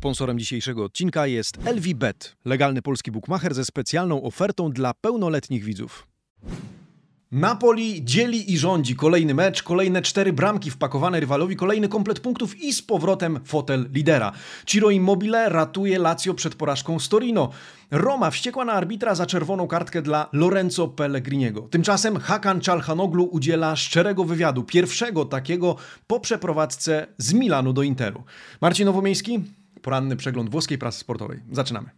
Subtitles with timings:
[0.00, 6.06] Sponsorem dzisiejszego odcinka jest LVBet, legalny polski bookmacher ze specjalną ofertą dla pełnoletnich widzów.
[7.32, 8.96] Napoli dzieli i rządzi.
[8.96, 14.32] Kolejny mecz, kolejne cztery bramki wpakowane rywalowi, kolejny komplet punktów i z powrotem fotel lidera.
[14.66, 17.50] Ciro Immobile ratuje Lazio przed porażką z Torino.
[17.90, 21.62] Roma wściekła na arbitra za czerwoną kartkę dla Lorenzo Pellegriniego.
[21.62, 25.76] Tymczasem Hakan Czalhanoglu udziela szczerego wywiadu, pierwszego takiego
[26.06, 28.22] po przeprowadzce z Milanu do Interu.
[28.60, 29.40] Marcin Nowomiejski,
[29.82, 31.40] poranny przegląd włoskiej prasy sportowej.
[31.52, 31.90] Zaczynamy.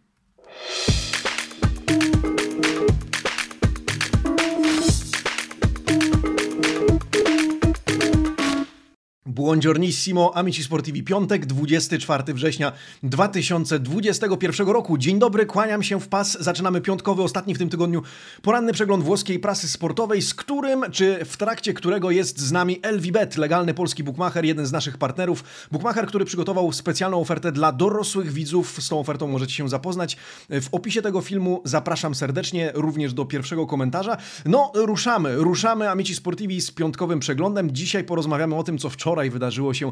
[9.25, 12.71] Buongiornissimo, amici sportivi, piątek, 24 września
[13.03, 14.97] 2021 roku.
[14.97, 16.37] Dzień dobry, kłaniam się w pas.
[16.39, 18.01] Zaczynamy piątkowy, ostatni w tym tygodniu
[18.41, 23.37] poranny przegląd włoskiej prasy sportowej, z którym, czy w trakcie którego jest z nami LVBet,
[23.37, 25.43] legalny polski bookmacher, jeden z naszych partnerów.
[25.71, 28.83] Bookmacher, który przygotował specjalną ofertę dla dorosłych widzów.
[28.83, 30.17] Z tą ofertą możecie się zapoznać.
[30.49, 34.17] W opisie tego filmu zapraszam serdecznie również do pierwszego komentarza.
[34.45, 37.71] No, ruszamy, ruszamy, amici sportivi, z piątkowym przeglądem.
[37.71, 39.91] Dzisiaj porozmawiamy o tym, co wczoraj wczoraj wydarzyło się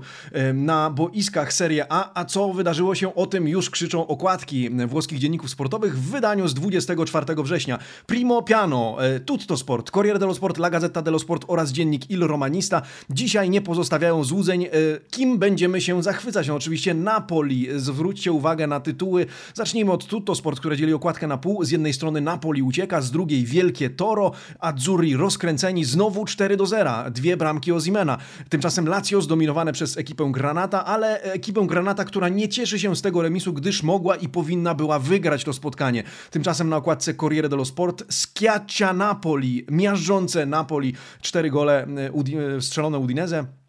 [0.53, 5.50] na boiskach Serie A, a co wydarzyło się o tym już krzyczą okładki włoskich dzienników
[5.50, 7.80] sportowych w wydaniu z 24 września.
[8.05, 12.28] Primo Piano, e, Tutto Sport, Corriere dello Sport, La Gazzetta dello Sport oraz dziennik Il
[12.28, 14.69] Romanista dzisiaj nie pozostawiają złudzeń, e,
[15.11, 16.47] kim będziemy się zachwycać.
[16.47, 17.67] No oczywiście Napoli.
[17.75, 19.25] Zwróćcie uwagę na tytuły.
[19.53, 21.66] Zacznijmy od Tutto Sport, które dzieli okładkę na pół.
[21.66, 27.11] Z jednej strony Napoli ucieka, z drugiej Wielkie Toro, Azzurri rozkręceni znowu 4 do 0.
[27.11, 28.17] Dwie bramki Ozimena.
[28.50, 33.02] Tymczasem Lazio Lazio zdominowane przez ekipę Granata, ale ekipę Granata, która nie cieszy się z
[33.02, 36.03] tego remisu, gdyż mogła i powinna była wygrać to spotkanie.
[36.30, 43.00] Tymczasem na okładce Corriere dello Sport Schiaccia Napoli, miażdżące Napoli, cztery gole e, e, strzelone
[43.00, 43.61] Udinese.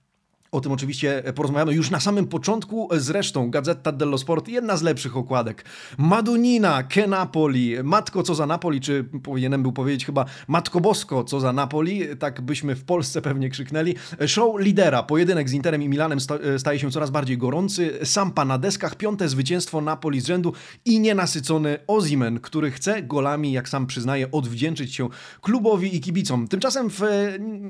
[0.52, 2.88] O tym oczywiście porozmawiamy już na samym początku.
[2.96, 5.64] Zresztą Gazeta dello Sport, jedna z lepszych okładek.
[5.98, 11.40] Madunina, Ke Napoli, Matko co za Napoli, czy powinienem był powiedzieć chyba Matko Bosko co
[11.40, 13.94] za Napoli, tak byśmy w Polsce pewnie krzyknęli.
[14.26, 16.18] Show lidera, pojedynek z Interem i Milanem
[16.58, 17.98] staje się coraz bardziej gorący.
[18.04, 20.52] Sampa na deskach, piąte zwycięstwo Napoli z rzędu
[20.84, 25.08] i nienasycony Ozimen, który chce golami, jak sam przyznaje, odwdzięczyć się
[25.40, 26.48] klubowi i kibicom.
[26.48, 27.02] Tymczasem w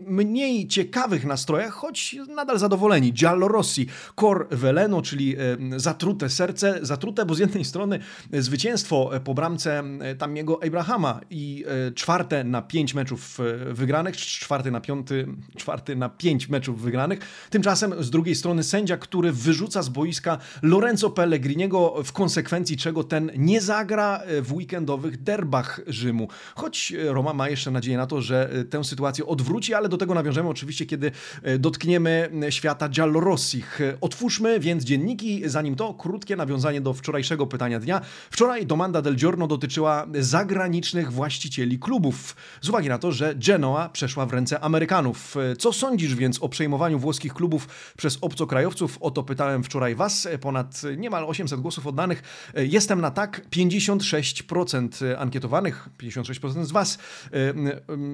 [0.07, 3.13] mniej ciekawych nastrojach, choć nadal za zadowoleni.
[3.13, 5.39] Giallo Rossi, Cor Veleno, czyli e,
[5.77, 7.99] zatrute serce, zatrute, bo z jednej strony
[8.33, 13.39] zwycięstwo po bramce e, Tamiego Abrahama i e, czwarte na pięć meczów
[13.73, 17.19] wygranych, czwarty na piąty, czwarty na pięć meczów wygranych.
[17.51, 23.31] Tymczasem z drugiej strony sędzia, który wyrzuca z boiska Lorenzo Pellegriniego, w konsekwencji czego ten
[23.37, 26.29] nie zagra w weekendowych derbach Rzymu.
[26.55, 30.49] Choć Roma ma jeszcze nadzieję na to, że tę sytuację odwróci, ale do tego nawiążemy
[30.49, 31.11] oczywiście, kiedy
[31.59, 32.29] dotkniemy
[32.63, 33.81] świata Giallorossich.
[34.01, 38.01] Otwórzmy więc dzienniki, zanim to krótkie nawiązanie do wczorajszego pytania dnia.
[38.31, 44.27] Wczoraj domanda del Giorno dotyczyła zagranicznych właścicieli klubów, z uwagi na to, że Genoa przeszła
[44.27, 45.35] w ręce Amerykanów.
[45.59, 48.99] Co sądzisz więc o przejmowaniu włoskich klubów przez obcokrajowców?
[49.01, 52.51] O to pytałem wczoraj Was, ponad niemal 800 głosów oddanych.
[52.57, 56.99] Jestem na tak, 56% ankietowanych, 56% z Was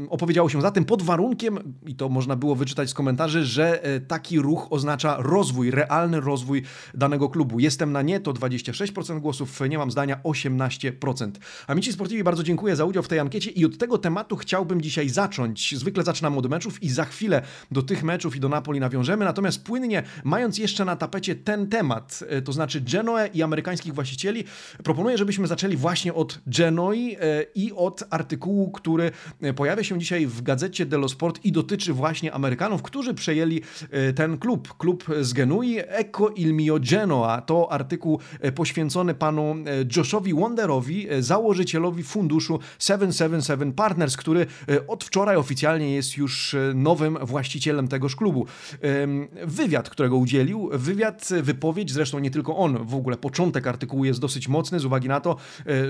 [0.08, 4.37] opowiedziało się za tym pod warunkiem, i to można było wyczytać z komentarzy, że taki
[4.38, 6.62] ruch oznacza rozwój, realny rozwój
[6.94, 7.60] danego klubu.
[7.60, 11.30] Jestem na nie, to 26% głosów, nie mam zdania 18%.
[11.66, 15.08] Amici Sportivi, bardzo dziękuję za udział w tej ankiecie i od tego tematu chciałbym dzisiaj
[15.08, 15.78] zacząć.
[15.78, 19.64] Zwykle zaczynam od meczów i za chwilę do tych meczów i do Napoli nawiążemy, natomiast
[19.64, 24.44] płynnie, mając jeszcze na tapecie ten temat, e, to znaczy Genoe i amerykańskich właścicieli,
[24.84, 29.10] proponuję, żebyśmy zaczęli właśnie od Genoi e, i od artykułu, który
[29.40, 33.62] e, pojawia się dzisiaj w gazecie dello Sport i dotyczy właśnie Amerykanów, którzy przejęli
[34.18, 37.40] ten klub, klub z Genui, Ecco il mio Genoa.
[37.40, 39.54] To artykuł e, poświęcony panu e,
[39.96, 44.46] Joshowi Wonderowi, e, założycielowi funduszu 777 Partners, który
[44.88, 48.46] od wczoraj oficjalnie jest już nowym właścicielem tegoż klubu.
[49.44, 54.48] Wywiad, którego udzielił, wywiad, wypowiedź, zresztą nie tylko on, w ogóle początek artykułu jest dosyć
[54.48, 55.36] mocny z uwagi na to,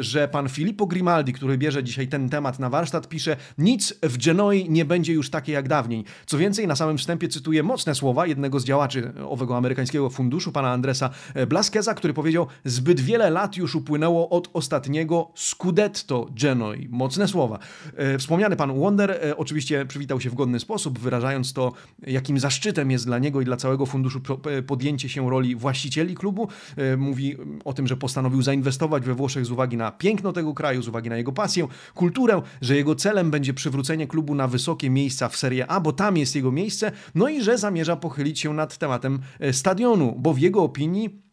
[0.01, 4.71] że pan Filippo Grimaldi, który bierze dzisiaj ten temat na warsztat, pisze nic w Genoi
[4.71, 6.05] nie będzie już takie jak dawniej.
[6.27, 10.73] Co więcej, na samym wstępie cytuję mocne słowa jednego z działaczy owego amerykańskiego funduszu, pana
[10.73, 11.11] Andresa
[11.49, 16.89] Blaskeza, który powiedział: Zbyt wiele lat już upłynęło od ostatniego Scudetto Genoi.
[16.91, 17.59] Mocne słowa.
[17.97, 21.73] E, wspomniany pan Wonder e, oczywiście przywitał się w godny sposób, wyrażając to,
[22.07, 26.49] jakim zaszczytem jest dla niego i dla całego funduszu e, podjęcie się roli właścicieli klubu.
[26.97, 30.89] Mówi o tym, że postanowił zainwestować we Włoszech z uwagi na piękno tego kraju, z
[30.89, 35.37] uwagi na jego pasję, kulturę, że jego celem będzie przywrócenie klubu na wysokie miejsca w
[35.37, 39.21] Serie A, bo tam jest jego miejsce, no i że zamierza pochylić się nad tematem
[39.41, 41.28] e, stadionu, bo w jego opinii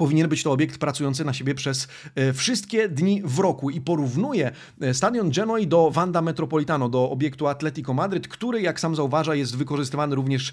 [0.00, 4.52] powinien być to obiekt pracujący na siebie przez e, wszystkie dni w roku i porównuje
[4.80, 9.56] e, stadion Genoi do Wanda Metropolitano, do obiektu Atletico Madryt, który, jak sam zauważa, jest
[9.56, 10.52] wykorzystywany również e,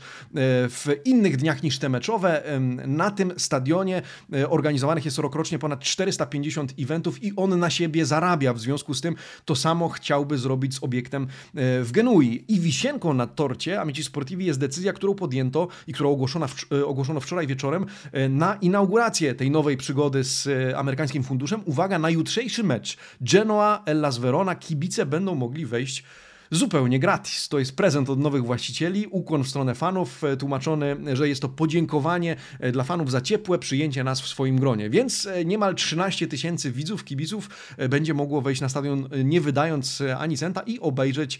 [0.69, 2.43] w innych dniach niż te meczowe.
[2.87, 4.01] Na tym stadionie
[4.49, 8.53] organizowanych jest rokrocznie ponad 450 eventów i on na siebie zarabia.
[8.53, 9.15] W związku z tym
[9.45, 12.45] to samo chciałby zrobić z obiektem w Genui.
[12.47, 16.45] I wisienką na torcie Amici Sportivi jest decyzja, którą podjęto i którą ogłoszono,
[16.85, 17.85] ogłoszono wczoraj wieczorem
[18.29, 21.61] na inaugurację tej nowej przygody z e, amerykańskim funduszem.
[21.65, 26.03] Uwaga, na jutrzejszy mecz Genoa Ellas Verona kibice będą mogli wejść
[26.51, 27.47] zupełnie gratis.
[27.49, 31.49] To jest prezent od nowych właścicieli, ukłon w stronę fanów, e, tłumaczony, że jest to
[31.49, 34.89] podziękowanie e, dla fanów za ciepłe przyjęcie nas w swoim gronie.
[34.89, 37.49] Więc e, niemal 13 tysięcy widzów, kibiców
[37.89, 41.39] będzie mogło wejść na stadion nie wydając ani centa i obejrzeć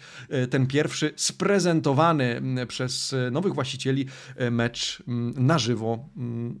[0.50, 4.06] ten pierwszy sprezentowany przez nowych właścicieli
[4.50, 5.02] mecz
[5.36, 6.08] na żywo.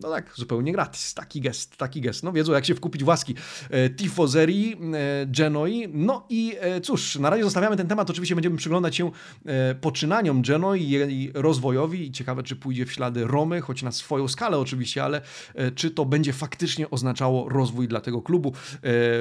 [0.00, 1.14] No tak, zupełnie gratis.
[1.14, 2.22] Taki gest, taki gest.
[2.22, 3.34] No wiedzą jak się wkupić w łaski
[3.96, 4.76] tifozerii
[5.26, 5.88] Genoi.
[5.92, 9.10] No i cóż, na razie zostawiamy ten temat oczywiście będziemy przyglądać się
[9.46, 13.92] e, poczynaniom Geno i jej rozwojowi i ciekawe, czy pójdzie w ślady Romy, choć na
[13.92, 15.22] swoją skalę oczywiście, ale
[15.54, 18.52] e, czy to będzie faktycznie oznaczało rozwój dla tego klubu e,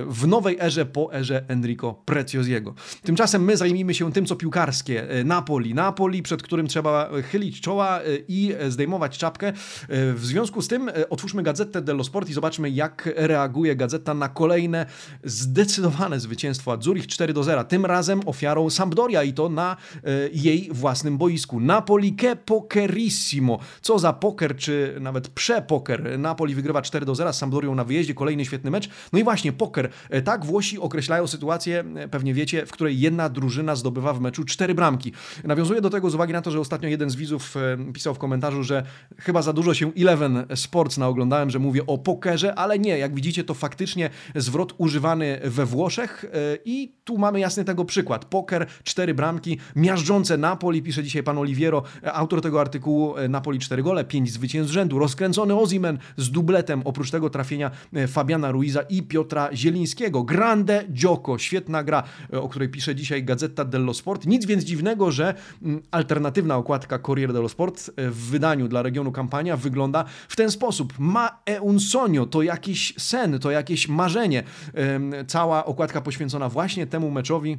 [0.08, 2.74] w nowej erze po erze Enrico Precioziego.
[3.04, 5.08] Tymczasem my zajmijmy się tym, co piłkarskie.
[5.26, 5.74] Napoli.
[5.74, 9.54] Napoli, przed którym trzeba chylić czoła i zdejmować czapkę.
[9.90, 14.86] W związku z tym otwórzmy Gazetę dello Sport i zobaczmy, jak reaguje gazeta na kolejne
[15.24, 17.64] zdecydowane zwycięstwo Azzurich 4 do 0.
[17.64, 21.60] Tym razem ofiarą Sampdoria I to na e, jej własnym boisku.
[21.60, 23.60] Napoli che pokerissimo.
[23.82, 26.20] Co za poker, czy nawet przepoker.
[26.20, 28.90] Napoli wygrywa 4 do 0 z Sampdorią na wyjeździe, kolejny świetny mecz.
[29.14, 29.90] No i właśnie poker.
[30.10, 34.44] E, tak Włosi określają sytuację, e, pewnie wiecie, w której jedna drużyna zdobywa w meczu
[34.44, 35.14] cztery bramki.
[35.44, 37.56] Nawiązuję do tego z uwagi na to, że ostatnio jeden z widzów
[37.94, 38.84] pisał w komentarzu, że
[39.20, 43.44] chyba za dużo się Eleven Sports naoglądałem, że mówię o pokerze, ale nie, jak widzicie,
[43.44, 46.26] to faktycznie zwrot używany we Włoszech
[46.66, 48.26] i tu mamy jasny tego przykład.
[48.26, 48.68] Poker
[48.98, 51.84] cztery bramki, miażdżące Napoli, pisze dzisiaj pan Oliviero,
[52.14, 56.82] autor tego artykułu, e, Napoli cztery gole, pięć zwycięstw z rzędu, rozkręcony Ozimen z dubletem,
[56.86, 60.24] oprócz tego trafienia e, Fabiana Ruiza i Piotra Zielińskiego.
[60.24, 62.04] Grande Gioco, świetna gra,
[62.34, 64.26] e, o której pisze dzisiaj Gazeta dello Sport.
[64.26, 65.34] Nic więc dziwnego, że
[65.64, 70.94] mm, alternatywna okładka Corriere dello Sport w wydaniu dla regionu kampania wygląda w ten sposób.
[71.00, 74.44] Ma e un sogno, to jakiś sen, to jakieś marzenie.
[75.28, 77.58] Cała okładka poświęcona właśnie temu meczowi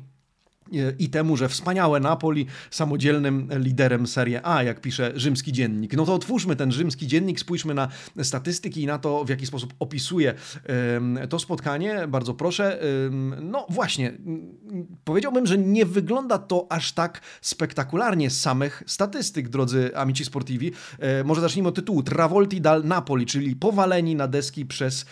[0.98, 5.96] i temu, że wspaniałe Napoli samodzielnym liderem Serie A, jak pisze rzymski dziennik.
[5.96, 7.88] No to otwórzmy ten rzymski dziennik, spójrzmy na
[8.22, 10.34] statystyki i na to, w jaki sposób opisuje
[11.28, 12.08] to spotkanie.
[12.08, 12.80] Bardzo proszę.
[13.42, 14.12] No właśnie,
[15.04, 20.72] powiedziałbym, że nie wygląda to aż tak spektakularnie z samych statystyk, drodzy amici sportivi.
[20.98, 22.02] E, może zacznijmy od tytułu.
[22.02, 25.06] Travolti dal Napoli, czyli powaleni na deski przez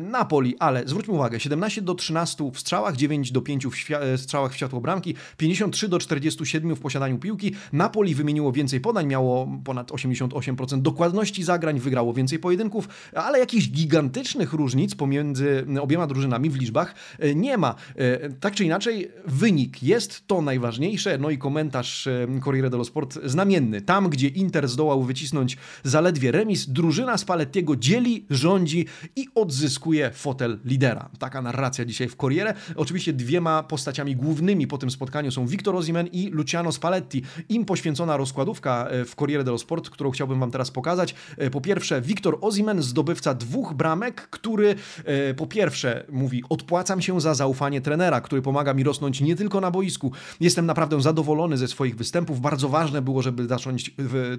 [0.00, 4.56] Napoli, ale zwróćmy uwagę, 17 do 13 w strzałach, 9 do 5 w strzałach w
[4.68, 7.54] światło bramki, 53 do 47 w posiadaniu piłki.
[7.72, 14.52] Napoli wymieniło więcej podań, miało ponad 88% dokładności zagrań, wygrało więcej pojedynków, ale jakichś gigantycznych
[14.52, 17.74] różnic pomiędzy obiema drużynami w liczbach e, nie ma.
[17.96, 21.18] E, tak czy inaczej, wynik jest to najważniejsze.
[21.18, 23.80] No i komentarz e, Corriere dello Sport znamienny.
[23.80, 31.08] Tam, gdzie Inter zdołał wycisnąć zaledwie remis, drużyna Spallettiego dzieli, rządzi i odzyskuje fotel lidera.
[31.18, 32.54] Taka narracja dzisiaj w Corriere.
[32.76, 37.22] Oczywiście dwiema postaciami głównymi po tym spotkaniu są Victor Osimhen i Luciano Spalletti.
[37.48, 41.14] Im poświęcona rozkładówka e, w Corriere dello Sport, którą chciałbym Wam teraz pokazać.
[41.36, 44.74] E, po pierwsze, Victor Osimhen, zdobywca dwóch bramek, który
[45.04, 49.60] e, po pierwsze mówi, odpłacam się za zaufanie trenera, który pomaga mi rosnąć nie tylko
[49.60, 50.12] na boisku.
[50.40, 52.40] Jestem naprawdę zadowolony ze swoich występów.
[52.40, 53.90] Bardzo ważne było, żeby zacząć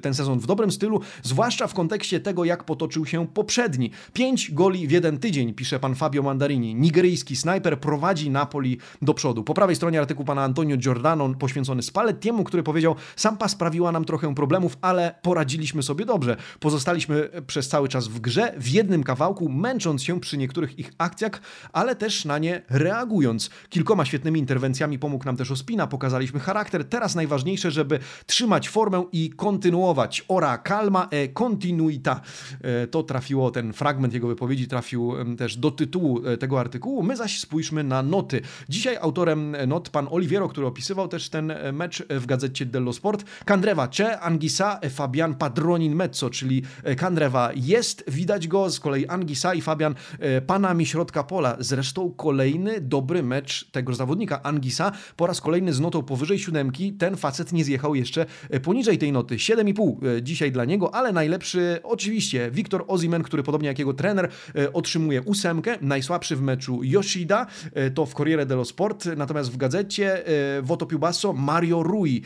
[0.02, 3.92] ten sezon w dobrym stylu, zwłaszcza w kontekście tego, jak potoczył się poprzedni.
[4.14, 6.76] Pięć goli w jeden tydzień, pisze pan Fabio Mandarini.
[6.76, 9.44] Nigeryjski snajper prowadzi Napoli do przodu.
[9.44, 14.36] Po prawej stronie artykuł pana Antonio Giordano poświęcony Spallettiemu, który powiedział, Sampa sprawiła nam trochę
[14.36, 16.38] problemów, ale poradziliśmy sobie dobrze.
[16.60, 21.42] Pozostaliśmy przez cały czas w grze, w jednym kawałku, męcząc się przy niektórych ich akcjach,
[21.74, 23.50] ale też na nie reagując.
[23.70, 26.86] Kilkoma świetnymi interwencjami pomógł nam też Ospina, pokazaliśmy charakter.
[26.86, 30.26] Teraz najważniejsze, żeby trzymać formę i kontynuować.
[30.28, 32.22] Ora calma e continuita.
[32.62, 37.04] E, to trafiło, ten fragment jego wypowiedzi trafił też do tytułu e, tego artykułu.
[37.04, 38.42] My zaś spójrzmy na noty.
[38.70, 43.26] Dzisiaj autorem not pan Oliviero, który opisywał też ten mecz w gazecie dello Sport.
[43.46, 46.64] Kandrewa Cze, Angisa, Fabian Padronin Mezzo, czyli
[46.98, 49.96] Kandrewa jest, widać go, z kolei Angisa i Fabian
[50.48, 51.56] panami środka pola.
[51.60, 54.44] Zresztą kolejny dobry mecz tego zawodnika.
[54.44, 56.94] Angisa po raz kolejny z notą powyżej siódemki.
[56.94, 58.26] Ten facet nie zjechał jeszcze
[58.64, 59.36] poniżej tej noty.
[59.36, 64.30] 7,5 dzisiaj dla niego, ale najlepszy oczywiście Wiktor Ozimen, który podobnie jak jego trener
[64.74, 65.78] otrzymuje ósemkę.
[65.82, 67.46] Najsłabszy w meczu Yoshida,
[67.94, 69.89] to w Corriere dello Sport, natomiast w gazecie
[70.62, 72.22] Voto Più Basso Mario Rui.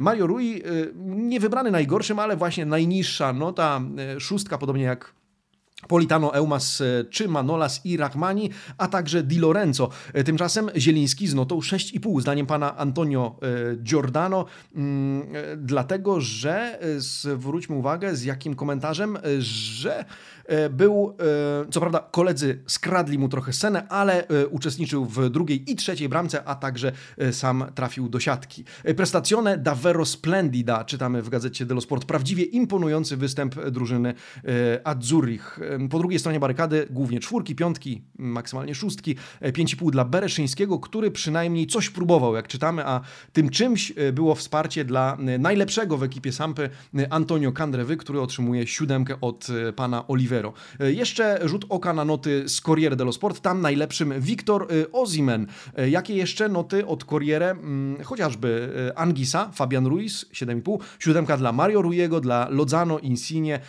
[0.00, 0.62] Mario Rui
[1.04, 3.80] nie wybrany najgorszym, ale właśnie najniższa nota,
[4.18, 5.14] szóstka, podobnie jak
[5.88, 9.90] Politano, Eumas e, czy Manolas i Rachmani, a także Di Lorenzo.
[10.12, 15.22] E, tymczasem Zieliński z notą 6,5, zdaniem pana Antonio e, Giordano, mm,
[15.56, 20.04] dlatego że zwróćmy uwagę z jakim komentarzem, że
[20.70, 21.16] był,
[21.70, 26.54] co prawda koledzy skradli mu trochę scenę, ale uczestniczył w drugiej i trzeciej bramce, a
[26.54, 26.92] także
[27.32, 28.64] sam trafił do siatki.
[28.96, 34.14] Prestazione davvero splendida, czytamy w gazecie dello Sport, prawdziwie imponujący występ drużyny
[34.84, 35.60] Azzurrich.
[35.90, 41.66] Po drugiej stronie barykady głównie czwórki, piątki, maksymalnie szóstki, 5,5 e, dla Bereszyńskiego, który przynajmniej
[41.66, 43.00] coś próbował, jak czytamy, a
[43.32, 46.70] tym czymś e, było wsparcie dla e, najlepszego w ekipie Sampy
[47.10, 50.06] Antonio Candrewy, który otrzymuje siódemkę od pana
[50.40, 50.52] Olivero.
[50.78, 55.46] Jeszcze rzut oka na noty z Corriere dello Sport, tam najlepszym Wiktor Ozimen.
[55.90, 57.50] Jakie jeszcze noty od Corriere?
[57.50, 63.60] Mm, chociażby Angisa, Fabian Ruiz, 7,5, siódemka dla Mario Rujego, dla Lozano, Insigne,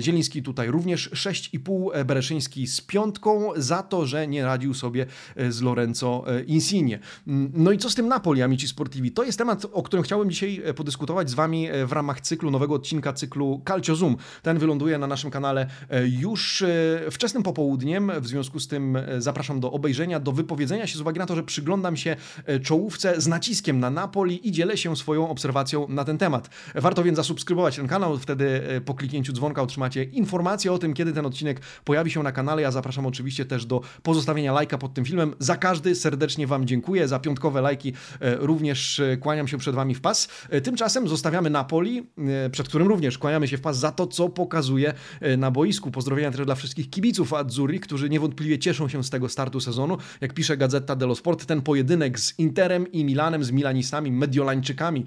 [0.00, 5.06] Zieliński tutaj również 6,5 e, Bereszyński z piątką za to, że nie radził sobie
[5.36, 6.98] e, z Lorenzo e, Insigne.
[7.26, 9.12] Mm, no i co z tym Napoli, Amici Sportivi?
[9.12, 13.12] To jest temat, o którym chciałbym dzisiaj podyskutować z Wami w ramach cyklu, nowego odcinka
[13.12, 14.16] cyklu Calcio Zoom.
[14.42, 15.66] Ten wyląduje na naszym kanale
[16.06, 16.64] już
[17.10, 21.26] wczesnym popołudniem, w związku z tym zapraszam do obejrzenia, do wypowiedzenia się z uwagi na
[21.26, 22.16] to, że przyglądam się
[22.62, 26.50] czołówce z naciskiem na Napoli i dzielę się swoją obserwacją na ten temat.
[26.74, 31.26] Warto więc zasubskrybować ten kanał, wtedy po kliknięciu dzwonka otrzymacie informacje o tym, kiedy ten
[31.26, 32.62] odcinek pojawi się na kanale.
[32.62, 35.34] Ja zapraszam oczywiście też do pozostawienia lajka pod tym filmem.
[35.38, 39.94] Za każdy serdecznie Wam dziękuję, za piątkowe lajki e, również e, kłaniam się przed Wami
[39.94, 40.28] w pas.
[40.50, 42.06] E, tymczasem zostawiamy Napoli,
[42.52, 44.94] przed którym również kłaniamy się w pas za to, co pokazuje
[45.38, 45.83] na boisku.
[45.90, 49.98] Pozdrowienia też dla wszystkich kibiców Azzurri, którzy niewątpliwie cieszą się z tego startu sezonu.
[50.20, 55.04] Jak pisze Gazeta dello Sport, ten pojedynek z Interem i Milanem, z Milanistami, Mediolańczykami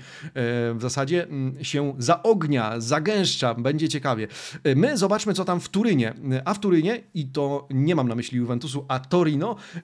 [0.75, 4.27] w zasadzie mm, się zaognia, zagęszcza, będzie ciekawie.
[4.75, 6.41] My zobaczmy, co tam w Turynie Turynie.
[6.45, 9.83] A w Turynie, i to nie mam na myśli Juventusu, a Torino, e,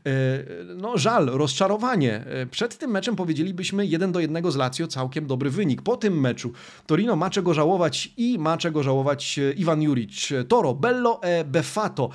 [0.76, 2.26] no żal, rozczarowanie.
[2.26, 5.82] E, przed tym meczem powiedzielibyśmy 1 do 1 z Lazio, całkiem dobry wynik.
[5.82, 6.52] Po tym meczu
[6.88, 10.30] Torino ma czego żałować i ma czego żałować e, Iwan Juric.
[10.48, 12.10] Toro, bello e befato.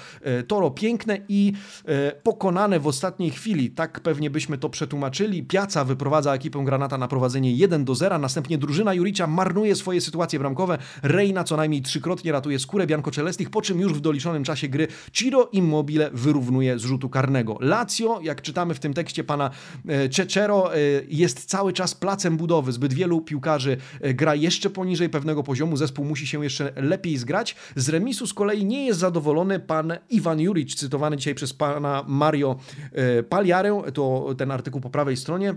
[0.47, 1.53] Toro piękne i
[2.23, 3.71] pokonane w ostatniej chwili.
[3.71, 5.43] Tak pewnie byśmy to przetłumaczyli.
[5.43, 8.19] Piaca wyprowadza ekipę Granata na prowadzenie 1 do 0.
[8.19, 10.79] Następnie drużyna Juricia marnuje swoje sytuacje bramkowe.
[11.03, 14.89] Reina co najmniej trzykrotnie ratuje skórę Bianco Celestich, po czym już w doliczonym czasie gry
[15.13, 17.59] Ciro Immobile wyrównuje z rzutu karnego.
[17.61, 19.51] Lazio, jak czytamy w tym tekście pana
[19.89, 22.73] e, Cecero, e, jest cały czas placem budowy.
[22.73, 25.77] Zbyt wielu piłkarzy e, gra jeszcze poniżej pewnego poziomu.
[25.77, 27.57] Zespół musi się jeszcze lepiej zgrać.
[27.77, 32.57] Z remisu z kolei nie jest zadowolony pan Iwan Juric, cytowany dzisiaj przez pana Mario
[33.29, 33.83] Paliarę.
[33.95, 35.55] To ten artykuł po prawej stronie.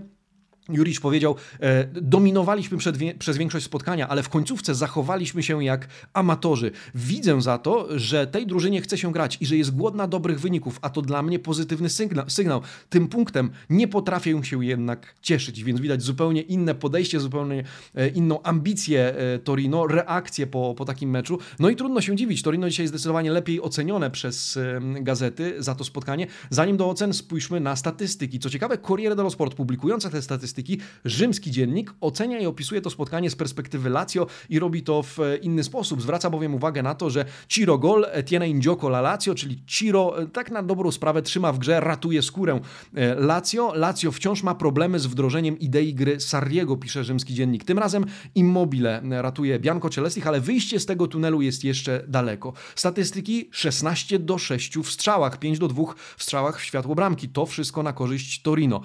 [0.68, 6.70] Jurisz powiedział, e, dominowaliśmy przed, przez większość spotkania, ale w końcówce zachowaliśmy się jak amatorzy.
[6.94, 10.78] Widzę za to, że tej drużynie chce się grać i że jest głodna dobrych wyników,
[10.82, 12.30] a to dla mnie pozytywny sygnał.
[12.30, 12.60] sygnał.
[12.88, 17.64] Tym punktem nie potrafię się jednak cieszyć, więc widać zupełnie inne podejście, zupełnie
[17.94, 21.38] e, inną ambicję e, Torino, reakcję po, po takim meczu.
[21.58, 24.58] No i trudno się dziwić, Torino dzisiaj zdecydowanie lepiej ocenione przez
[25.00, 26.26] gazety za to spotkanie.
[26.50, 28.38] Zanim do ocen spójrzmy na statystyki.
[28.38, 32.90] Co ciekawe, Corriere dello Sport publikujące te statystyki statystyki, rzymski dziennik ocenia i opisuje to
[32.90, 36.02] spotkanie z perspektywy Lazio i robi to w e, inny sposób.
[36.02, 40.26] Zwraca bowiem uwagę na to, że Ciro Gol, Etienne Indzioko la Lazio, czyli Ciro e,
[40.26, 42.60] tak na dobrą sprawę trzyma w grze, ratuje skórę
[42.94, 43.72] e, Lazio.
[43.74, 47.64] Lazio wciąż ma problemy z wdrożeniem idei gry Sarriego, pisze rzymski dziennik.
[47.64, 48.04] Tym razem
[48.34, 52.52] Immobile ratuje Bianco Celestich, ale wyjście z tego tunelu jest jeszcze daleko.
[52.74, 55.82] Statystyki 16 do 6 w strzałach, 5 do 2
[56.16, 57.28] w strzałach w światło bramki.
[57.28, 58.80] To wszystko na korzyść Torino.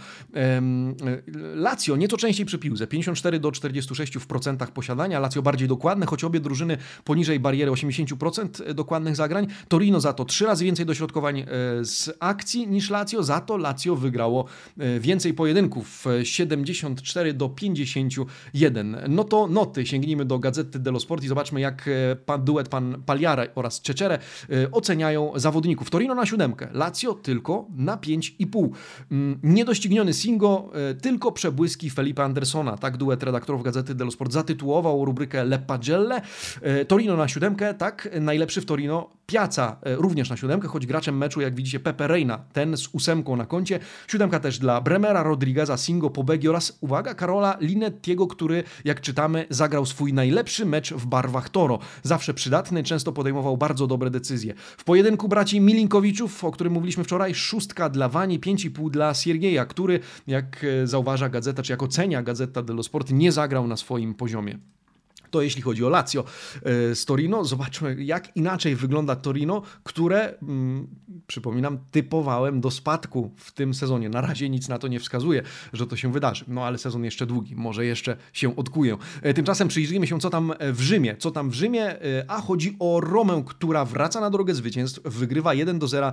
[1.57, 6.23] Lazio nieco częściej przy piłce, 54 do 46 w procentach posiadania, Lazio bardziej dokładne, choć
[6.23, 9.47] obie drużyny poniżej bariery 80% dokładnych zagrań.
[9.67, 11.45] Torino za to trzy razy więcej dośrodkowań
[11.81, 14.45] z akcji niż Lazio, za to Lazio wygrało
[14.99, 18.97] więcej pojedynków, 74 do 51.
[19.09, 21.89] No to noty, sięgnijmy do Gazety dello Sport i zobaczmy jak
[22.25, 24.19] pan, duet pan Paliara oraz Czeczere
[24.71, 25.89] oceniają zawodników.
[25.89, 28.69] Torino na siódemkę, Lazio tylko na 5,5.
[29.11, 32.77] Mm, niedościgniony Singo, e, tylko przebłyski Felipe Andersona.
[32.77, 36.21] Tak duet redaktorów Gazety dello Sport zatytułował rubrykę Le Pagelle.
[36.61, 39.09] E, Torino na siódemkę, tak, najlepszy w Torino.
[39.31, 43.35] Piaca e, również na siódemkę, choć graczem meczu, jak widzicie, Pepe Reina, ten z ósemką
[43.35, 43.79] na koncie.
[44.07, 49.85] Siódemka też dla Bremera, Rodrigueza, Singo, Pobegi oraz, uwaga, Karola Linettiego, który, jak czytamy, zagrał
[49.85, 51.79] swój najlepszy mecz w barwach Toro.
[52.03, 54.53] Zawsze przydatny, często podejmował bardzo dobre decyzje.
[54.77, 59.99] W pojedynku braci Milinkowiczów, o którym mówiliśmy wczoraj, szóstka dla Wani, 5,5 dla Siergieja, który,
[60.27, 64.59] jak e, zauważa gazeta, czy jak ocenia Gazeta dello Sport, nie zagrał na swoim poziomie.
[65.37, 66.23] To jeśli chodzi o Lazio
[66.63, 67.45] e, z Torino.
[67.45, 70.87] Zobaczmy, jak inaczej wygląda Torino, które, mm,
[71.27, 74.09] przypominam, typowałem do spadku w tym sezonie.
[74.09, 76.45] Na razie nic na to nie wskazuje, że to się wydarzy.
[76.47, 78.97] No ale sezon jeszcze długi, może jeszcze się odkuję.
[79.21, 81.15] E, tymczasem przyjrzyjmy się, co tam w Rzymie.
[81.19, 81.85] Co tam w Rzymie?
[81.85, 86.11] E, a chodzi o Romę, która wraca na drogę zwycięstw, wygrywa 1 do 0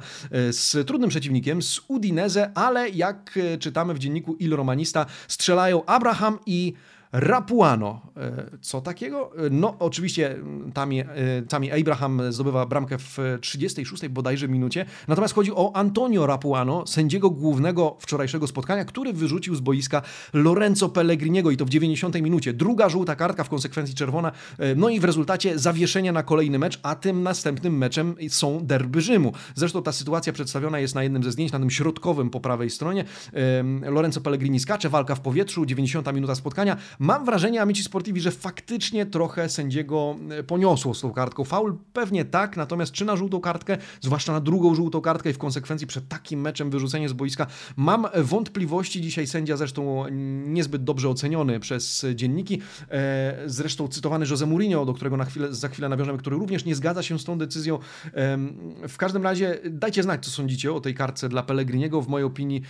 [0.50, 6.74] z trudnym przeciwnikiem, z Udinese, ale jak czytamy w dzienniku Il Romanista, strzelają Abraham i
[7.14, 8.00] Rapuano.
[8.16, 9.46] E, co takiego?
[9.46, 10.36] E, no, oczywiście
[10.74, 11.06] Tami, e,
[11.48, 14.86] Tami Abraham zdobywa bramkę w 36 bodajże minucie.
[15.08, 20.02] Natomiast chodzi o Antonio Rapuano, sędziego głównego wczorajszego spotkania, który wyrzucił z boiska
[20.32, 22.52] Lorenzo Pellegriniego i to w 90 minucie.
[22.52, 24.32] Druga żółta kartka, w konsekwencji czerwona.
[24.76, 29.32] No i w rezultacie zawieszenia na kolejny mecz, a tym następnym meczem są derby Rzymu.
[29.54, 33.04] Zresztą ta sytuacja przedstawiona jest na jednym ze zdjęć, na tym środkowym po prawej stronie.
[33.82, 36.76] Lorenzo Pellegrini skacze, walka w powietrzu, 90 minuta spotkania.
[37.04, 41.44] Mam wrażenie, amici sportivi, że faktycznie trochę sędziego e, poniosło z tą kartką.
[41.44, 45.38] Faul pewnie tak, natomiast czy na żółtą kartkę, zwłaszcza na drugą żółtą kartkę i w
[45.38, 47.46] konsekwencji przed takim meczem wyrzucenie z boiska,
[47.76, 49.00] mam wątpliwości.
[49.00, 50.04] Dzisiaj sędzia zresztą
[50.46, 52.60] niezbyt dobrze oceniony przez dzienniki.
[52.90, 56.74] E, zresztą cytowany Jose Mourinho, do którego na chwilę, za chwilę nawiążemy, który również nie
[56.74, 57.78] zgadza się z tą decyzją.
[58.88, 62.02] W każdym razie dajcie znać, co sądzicie o tej kartce dla Pellegriniego.
[62.02, 62.62] W mojej opinii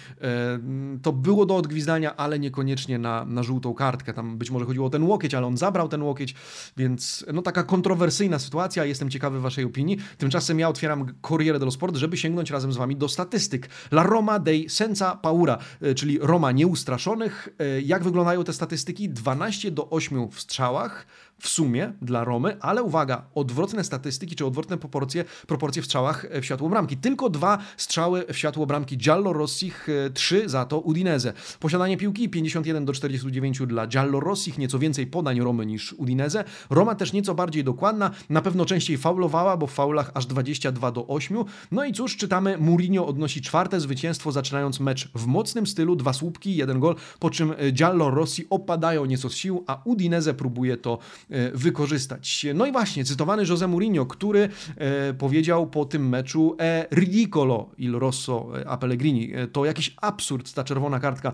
[1.03, 4.14] to było do odgwizdania, ale niekoniecznie na, na żółtą kartkę.
[4.15, 6.35] Tam być może chodziło o ten łokieć, ale on zabrał ten łokieć,
[6.77, 9.99] więc no taka kontrowersyjna sytuacja, jestem ciekawy waszej opinii.
[10.19, 13.69] Tymczasem ja otwieram Corriere dello Sport, żeby sięgnąć razem z wami do statystyk.
[13.91, 17.49] La Roma dei senza paura, e, czyli Roma nieustraszonych.
[17.59, 19.09] E, jak wyglądają te statystyki?
[19.09, 21.07] 12 do 8 w strzałach,
[21.39, 26.45] w sumie dla Romy, ale uwaga, odwrotne statystyki czy odwrotne proporcje, proporcje w strzałach w
[26.45, 26.97] światło bramki.
[26.97, 31.33] Tylko dwa strzały w światło bramki Giallo Rossich, e, trzy za to Udinese.
[31.61, 36.45] Posiadanie piłki 51 do 49 dla Giallo Rossich, nieco więcej podań Romy niż Udinese.
[36.71, 41.07] Roma też nieco bardziej dokładna, na pewno częściej faulowała, bo w faulach aż 22 do
[41.07, 41.45] 8.
[41.73, 46.57] No i cóż, czytamy, Mourinho odnosi czwarte zwycięstwo, zaczynając mecz w mocnym stylu, dwa słupki,
[46.57, 50.99] jeden gol, po czym e, Giallo Rossi opadają nieco z sił, a Udinese próbuje to
[51.24, 51.24] E,
[51.55, 52.47] wykorzystać.
[52.55, 57.93] No i właśnie, cytowany José Mourinho, który e, powiedział po tym meczu e ridicolo il
[57.99, 59.35] rosso a Pellegrini.
[59.35, 61.33] E, to jakiś absurd, ta czerwona kartka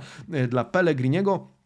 [0.49, 1.60] dla Pellegriniego.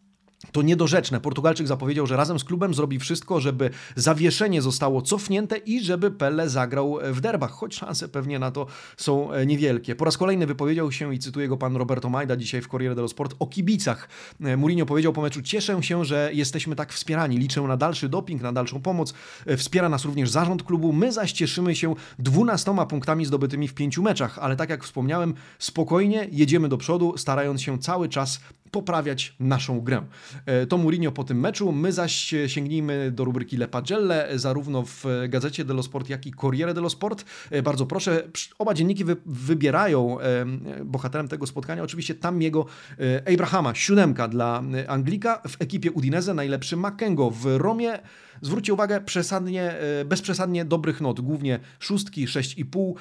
[0.52, 1.20] To niedorzeczne.
[1.20, 6.48] Portugalczyk zapowiedział, że razem z klubem zrobi wszystko, żeby zawieszenie zostało cofnięte i żeby Pele
[6.48, 9.94] zagrał w derbach, choć szanse pewnie na to są e, niewielkie.
[9.94, 13.08] Po raz kolejny wypowiedział się i cytuję go pan Roberto Majda dzisiaj w Corriere dello
[13.08, 14.08] Sport o kibicach.
[14.40, 17.38] E, Mourinho powiedział po meczu: Cieszę się, że jesteśmy tak wspierani.
[17.38, 19.14] Liczę na dalszy doping, na dalszą pomoc.
[19.46, 20.92] E, wspiera nas również zarząd klubu.
[20.92, 26.28] My zaś cieszymy się 12 punktami zdobytymi w pięciu meczach, ale tak jak wspomniałem, spokojnie
[26.32, 28.40] jedziemy do przodu, starając się cały czas
[28.74, 30.02] poprawiać naszą grę.
[30.46, 31.72] E, to Mourinho po tym meczu.
[31.72, 36.74] My zaś sięgnijmy do rubryki Le Pagelle, zarówno w Gazecie dello Sport, jak i Corriere
[36.74, 37.24] dello Sport.
[37.50, 38.22] E, bardzo proszę,
[38.58, 40.46] oba dzienniki wy, wybierają e,
[40.84, 42.66] bohaterem tego spotkania oczywiście tam jego
[43.34, 47.98] Abrahama, siódemka dla Anglika, w ekipie Udinese najlepszy Makengo, w Romie
[48.44, 52.94] Zwróćcie uwagę, przesadnie, e, bezprzesadnie dobrych not, głównie szóstki, 6,5,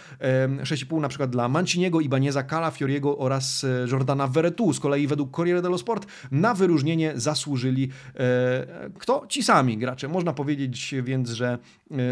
[0.63, 4.73] 6,5 na przykład dla Manciniego, Ibaneza, Cala, Fioriego oraz e, Jordana Veretu.
[4.73, 9.25] Z kolei według Corriere dello Sport na wyróżnienie zasłużyli e, kto?
[9.29, 10.07] Ci sami gracze.
[10.07, 11.57] Można powiedzieć więc, że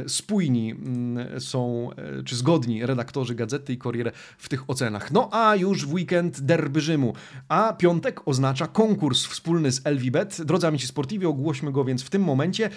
[0.07, 1.89] spójni mm, są,
[2.25, 5.11] czy zgodni redaktorzy Gazety i Corriere w tych ocenach.
[5.11, 7.13] No a już w weekend derby Rzymu,
[7.49, 10.41] a piątek oznacza konkurs wspólny z Elvibet.
[10.41, 12.69] Drodzy amici sportivi, ogłośmy go więc w tym momencie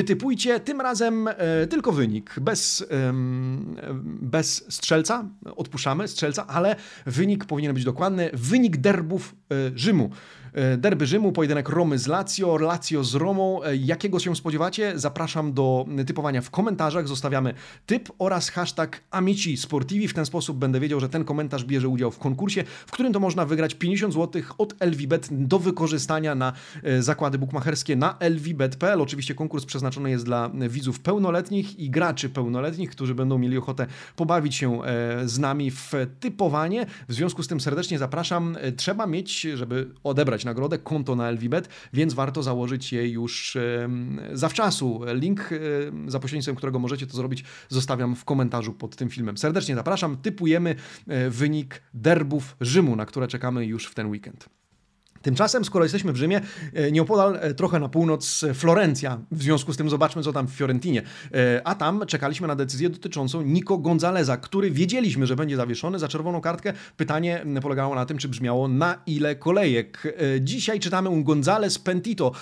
[0.00, 2.86] wytypujcie tym razem e, tylko wynik, bez,
[4.02, 10.10] bez strzelca, odpuszczamy strzelca, ale wynik powinien być dokładny, wynik derbów e, Rzymu.
[10.52, 13.62] E, derby Rzymu, pojedynek Romy z Lazio, Lazio z Romą.
[13.62, 14.92] E, jakiego się spodziewacie?
[14.94, 17.08] Zapraszam do typowania w komentarzach.
[17.08, 17.54] Zostawiamy
[17.86, 20.08] typ oraz hashtag Amici Sportivi.
[20.08, 23.20] W ten sposób będę wiedział, że ten komentarz bierze udział w konkursie, w którym to
[23.20, 29.00] można wygrać 50 zł od LVBet do wykorzystania na e, zakłady bukmacherskie na lvbet.pl.
[29.00, 33.86] Oczywiście konkurs przeznaczony jest dla widzów pełnoletnich i graczy pełnoletnich, którzy będą mieli ochotę
[34.16, 34.80] pobawić się
[35.24, 36.86] z nami w typowanie.
[37.08, 38.56] W związku z tym serdecznie zapraszam.
[38.76, 43.58] Trzeba mieć, żeby odebrać nagrodę, konto na LVBet, więc warto założyć je już
[44.32, 45.00] zawczasu.
[45.14, 45.50] Link,
[46.06, 49.38] za pośrednictwem którego możecie to zrobić, zostawiam w komentarzu pod tym filmem.
[49.38, 50.16] Serdecznie zapraszam.
[50.16, 50.74] Typujemy
[51.08, 54.59] e, wynik derbów Rzymu, na które czekamy już w ten weekend.
[55.22, 56.40] Tymczasem, skoro jesteśmy w Rzymie,
[56.74, 59.18] e, nieopodal e, trochę na północ e, Florencja.
[59.30, 61.02] W związku z tym zobaczmy, co tam w Fiorentinie.
[61.64, 66.40] A tam czekaliśmy na decyzję dotyczącą Nico Gonzaleza, który wiedzieliśmy, że będzie zawieszony za czerwoną
[66.40, 66.72] kartkę.
[66.96, 70.02] Pytanie polegało na tym, czy brzmiało na ile kolejek.
[70.40, 72.32] Dzisiaj czytamy un Gonzales Pentito,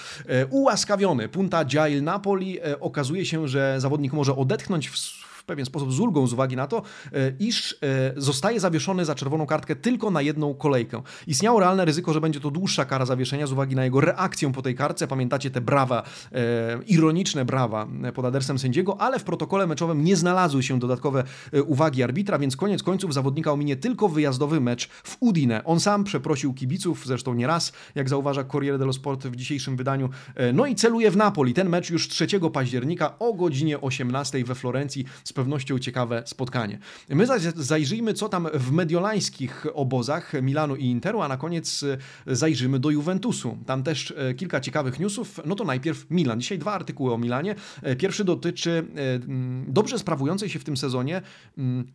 [0.51, 1.29] ułaskawiony.
[1.29, 2.59] Punta Jail Napoli.
[2.81, 6.83] Okazuje się, że zawodnik może odetchnąć w pewien sposób z ulgą z uwagi na to,
[7.13, 11.03] e, iż e, zostaje zawieszony za czerwoną kartkę tylko na jedną kolejkę.
[11.27, 14.63] Istniało realne ryzyko, że będzie to dłuższa kara zawieszenia z uwagi na jego reakcję po
[14.63, 15.09] tej kartce.
[15.09, 16.39] Pamiętacie te brawa, e,
[16.87, 21.25] ironiczne brawa pod adresem sędziego, ale w protokole meczowym nie znalazły się dodatkowe
[21.67, 25.65] uwagi arbitra, więc koniec końców zawodnika ominie tylko wyjazdowy mecz w Udine.
[25.65, 30.09] On sam przeprosił kibiców, zresztą nie raz, jak zauważa Corriere dello Sport w dzisiejszym wydaniu.
[30.55, 31.55] No i celuje w Napoli.
[31.55, 35.05] Ten mecz już 3 października o godzinie 18 we Florencji
[35.39, 36.79] pewnością ciekawe spotkanie.
[37.09, 41.83] My zajrzyjmy, co tam w mediolańskich obozach Milanu i Interu, a na koniec
[42.27, 43.59] e, zajrzymy do Juventusu.
[43.67, 45.41] Tam też e, kilka ciekawych newsów.
[45.47, 46.41] No to najpierw Milan.
[46.41, 47.55] Dzisiaj dwa artykuły o Milanie.
[47.83, 48.85] E, pierwszy dotyczy
[49.69, 51.23] dobrze sprawującej się w tym sezonie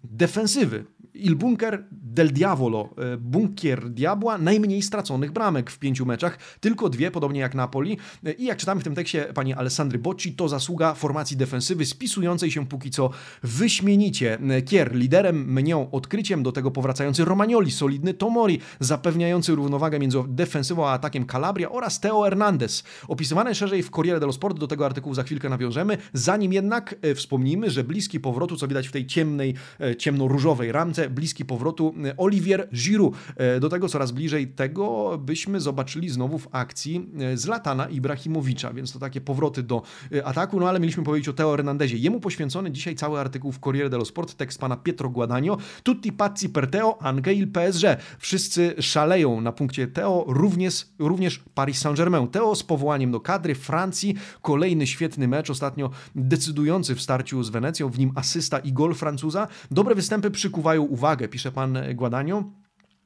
[0.03, 0.85] defensywy.
[1.13, 7.39] Il Bunker del Diavolo, bunkier diabła, najmniej straconych bramek w pięciu meczach, tylko dwie, podobnie
[7.39, 7.97] jak Napoli.
[8.37, 12.67] I jak czytamy w tym tekście pani Alessandry Bocci, to zasługa formacji defensywy spisującej się
[12.67, 13.09] póki co
[13.43, 14.37] wyśmienicie.
[14.65, 20.91] Kier liderem, mnią odkryciem, do tego powracający Romagnoli, solidny Tomori, zapewniający równowagę między defensywą a
[20.91, 22.83] atakiem Calabria oraz Teo Hernandez.
[23.07, 25.97] Opisywane szerzej w Corriere dello Sport, do tego artykułu za chwilkę nawiążemy.
[26.13, 31.09] Zanim jednak e, wspomnijmy, że bliski powrotu, co widać w tej ciemnej, e, ciemno-różowej ramce,
[31.09, 33.15] bliski powrotu e, Olivier Giroud.
[33.61, 39.21] Do tego coraz bliżej tego, byśmy zobaczyli znowu w akcji Zlatana Ibrahimowicza, więc to takie
[39.21, 39.81] powroty do
[40.23, 41.97] ataku, no ale mieliśmy powiedzieć o Teo Hernandezie.
[41.97, 45.57] Jemu poświęcony dzisiaj cały artykuł w Corriere dello Sport, tekst pana Pietro Guadagno.
[45.83, 47.83] Tutti pazzi per Teo, anche il PSG.
[48.19, 52.27] Wszyscy szaleją na punkcie Teo, również, również Paris Saint-Germain.
[52.27, 57.89] Teo z powołaniem do kadry Francji, kolejny świetny mecz, ostatnio decydujący w starciu z Wenecją,
[57.89, 59.47] w nim asysta i gol Francuza.
[59.71, 62.62] Dobre występy przykuwają uwagę, pisze pan Guadagno.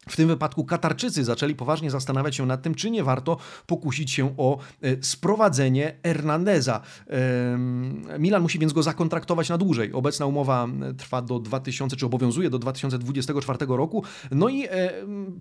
[0.07, 4.37] W tym wypadku Katarczycy zaczęli poważnie zastanawiać się nad tym, czy nie warto pokusić się
[4.37, 6.81] o e, sprowadzenie Hernandeza.
[8.19, 9.93] Milan musi więc go zakontraktować na dłużej.
[9.93, 10.67] Obecna umowa
[10.97, 14.03] trwa do 2000, czy obowiązuje do 2024 roku.
[14.31, 14.69] No i e,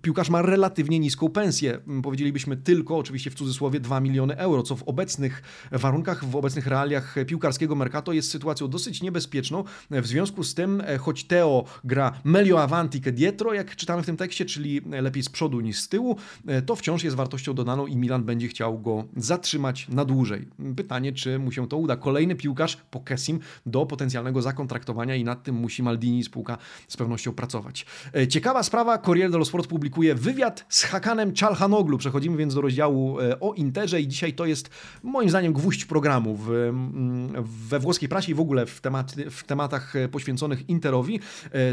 [0.01, 1.79] piłkarz ma relatywnie niską pensję.
[2.03, 7.15] Powiedzielibyśmy tylko, oczywiście w cudzysłowie, 2 miliony euro, co w obecnych warunkach, w obecnych realiach
[7.27, 9.63] piłkarskiego mercato jest sytuacją dosyć niebezpieczną.
[9.91, 14.05] W związku z tym, e, choć Teo gra melio avanti che dietro, jak czytamy w
[14.05, 16.17] tym tekście, czy czyli lepiej z przodu niż z tyłu,
[16.47, 20.47] e, to wciąż jest wartością dodaną i Milan będzie chciał go zatrzymać na dłużej.
[20.75, 21.95] Pytanie, czy mu się to uda.
[21.95, 27.33] Kolejny piłkarz po Kessim do potencjalnego zakontraktowania i nad tym musi Maldini spółka z pewnością
[27.33, 27.85] pracować.
[28.15, 31.97] E, ciekawa sprawa, Corriere dello Sport publikuje wywiad z Hakanem Czalhanoglu.
[31.97, 34.69] Przechodzimy więc do rozdziału e, o Interze i dzisiaj to jest
[35.03, 39.43] moim zdaniem gwóźdź programu w, mm, we włoskiej prasie i w ogóle w, tematy, w
[39.43, 41.19] tematach poświęconych Interowi.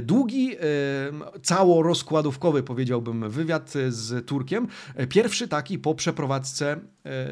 [0.02, 0.50] Długi,
[1.42, 4.68] cało rozkładówkowy powiedziałbym, wywiad z Turkiem.
[5.08, 6.78] Pierwszy taki po przeprowadzce e,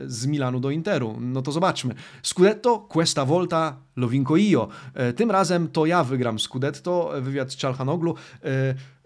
[0.07, 1.17] z Milanu do Interu.
[1.21, 1.95] No to zobaczmy.
[2.23, 4.69] Scudetto, questa volta lo vinco io.
[4.95, 8.15] E, tym razem to ja wygram Scudetto, wywiad z Czalhanoglu.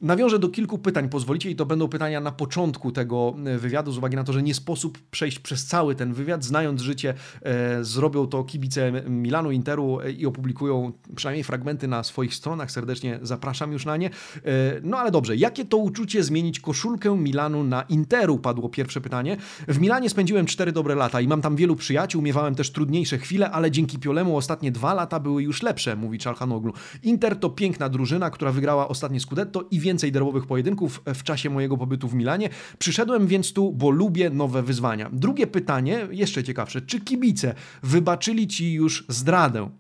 [0.02, 3.98] Nawiążę do kilku pytań, pozwolicie, i to będą pytania na początku tego e, wywiadu, z
[3.98, 6.44] uwagi na to, że nie sposób przejść przez cały ten wywiad.
[6.44, 12.34] Znając życie, e, zrobią to kibice Milanu, Interu e, i opublikują przynajmniej fragmenty na swoich
[12.34, 12.70] stronach.
[12.70, 14.06] Serdecznie zapraszam już na nie.
[14.06, 14.10] E,
[14.82, 18.38] no ale dobrze, jakie to uczucie zmienić koszulkę Milanu na Interu?
[18.38, 19.36] Padło pierwsze pytanie.
[19.68, 23.50] W Milanie spędziłem cztery dobre lata i mam tam wielu przyjaciół, miewałem też trudniejsze chwile,
[23.50, 26.72] ale dzięki Piolemu ostatnie dwa lata były już lepsze, mówi Czalhanoglu.
[27.02, 31.76] Inter to piękna drużyna, która wygrała ostatnie Scudetto i więcej derbowych pojedynków w czasie mojego
[31.76, 32.48] pobytu w Milanie.
[32.78, 35.10] Przyszedłem więc tu, bo lubię nowe wyzwania.
[35.12, 36.80] Drugie pytanie, jeszcze ciekawsze.
[36.80, 39.70] Czy kibice wybaczyli ci już zdradę?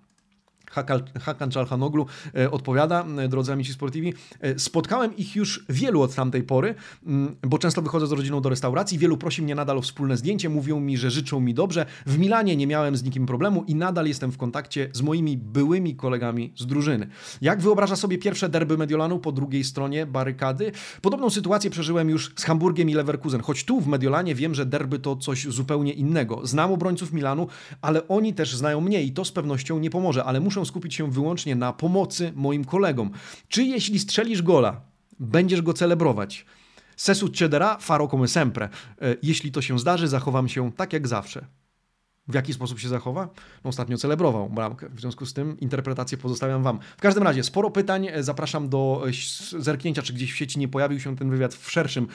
[1.20, 2.06] Hakan Czalhanoglu
[2.50, 4.14] odpowiada, drodzy amici sportivi.
[4.56, 6.74] Spotkałem ich już wielu od tamtej pory,
[7.06, 10.48] mm, bo często wychodzę z rodziną do restauracji, wielu prosi mnie nadal o wspólne zdjęcie,
[10.48, 11.86] mówią mi, że życzą mi dobrze.
[12.06, 15.96] W Milanie nie miałem z nikim problemu i nadal jestem w kontakcie z moimi byłymi
[15.96, 17.06] kolegami z drużyny.
[17.40, 20.72] Jak wyobraża sobie pierwsze derby Mediolanu po drugiej stronie barykady?
[21.02, 24.98] Podobną sytuację przeżyłem już z Hamburgiem i Leverkusen, choć tu w Mediolanie wiem, że derby
[24.98, 26.46] to coś zupełnie innego.
[26.46, 27.46] Znam obrońców Milanu,
[27.82, 31.10] ale oni też znają mnie i to z pewnością nie pomoże, ale muszę skupić się
[31.10, 33.10] wyłącznie na pomocy moim kolegom.
[33.48, 34.80] Czy jeśli strzelisz gola,
[35.20, 36.46] będziesz go celebrować?
[36.96, 38.68] Se succederà, farò come sempre.
[39.22, 41.46] Jeśli to się zdarzy, zachowam się tak jak zawsze.
[42.28, 43.28] W jaki sposób się zachowa?
[43.64, 44.88] No, ostatnio celebrował bramkę.
[44.88, 46.78] W związku z tym interpretację pozostawiam Wam.
[46.96, 48.08] W każdym razie, sporo pytań.
[48.20, 52.04] Zapraszam do e, zerknięcia, czy gdzieś w sieci nie pojawił się ten wywiad w, szerszym,
[52.04, 52.08] e,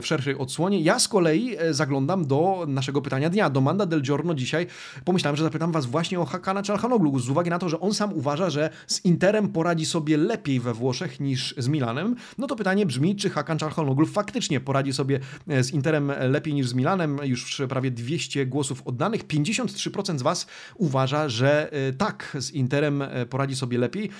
[0.00, 0.80] w szerszej odsłonie.
[0.80, 3.50] Ja z kolei e, zaglądam do naszego pytania dnia.
[3.50, 4.66] Do Manda del Giorno dzisiaj
[5.04, 8.12] pomyślałem, że zapytam Was właśnie o Hakana Czalhanoglu, z uwagi na to, że on sam
[8.12, 12.16] uważa, że z Interem poradzi sobie lepiej we Włoszech niż z Milanem.
[12.38, 15.20] No to pytanie brzmi, czy Hakan Czalhanoglu faktycznie poradzi sobie
[15.60, 17.18] z Interem lepiej niż z Milanem?
[17.22, 19.27] Już prawie 200 głosów oddanych.
[19.28, 24.10] 53% z Was uważa, że e, tak, z Interem e, poradzi sobie lepiej.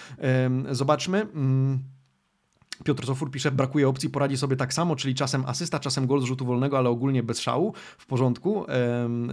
[0.70, 1.26] Zobaczmy.
[2.78, 6.20] Mm, Piotr Sofur pisze, brakuje opcji, poradzi sobie tak samo, czyli czasem asysta, czasem gol
[6.20, 8.64] z rzutu wolnego, ale ogólnie bez szału, w porządku,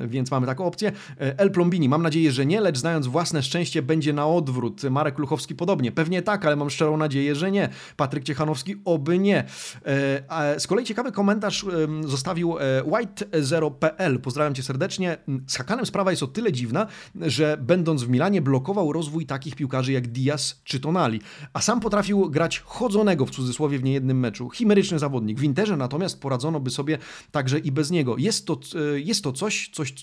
[0.08, 0.92] więc mamy taką opcję.
[1.22, 4.84] E, El Plombini, mam nadzieję, że nie, lecz znając własne szczęście będzie na odwrót.
[4.84, 7.70] Marek Luchowski podobnie, pewnie tak, ale mam szczerą nadzieję, że nie.
[7.98, 9.44] Patryk Ciechanowski, oby nie.
[9.86, 11.66] E, z kolei ciekawy komentarz
[12.06, 15.18] zostawił e, white0.pl, pozdrawiam Cię serdecznie.
[15.48, 16.88] Z Hakanem sprawa jest o tyle dziwna,
[17.22, 21.22] że będąc w Milanie blokował rozwój takich piłkarzy jak Diaz czy Tonali,
[21.54, 24.50] a sam potrafił grać chodzonego w cudzysłowie w niejednym meczu.
[24.50, 25.40] Chimeryczny zawodnik.
[25.40, 26.98] W Interze natomiast poradzono by sobie
[27.32, 28.18] także i bez niego.
[28.18, 28.60] Jest to,
[28.94, 29.96] e, jest to coś, coś e,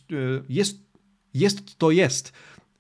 [0.49, 0.79] jest,
[1.35, 2.33] jest to jest